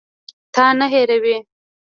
تا 0.53 0.65
نه 0.79 0.87
هېروي. 0.93 1.35